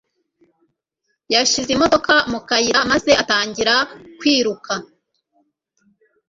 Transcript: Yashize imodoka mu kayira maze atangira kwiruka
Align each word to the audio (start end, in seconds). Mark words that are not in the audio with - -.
Yashize 1.33 1.69
imodoka 1.73 2.13
mu 2.31 2.39
kayira 2.47 2.79
maze 2.91 3.11
atangira 3.21 3.73
kwiruka 4.17 4.73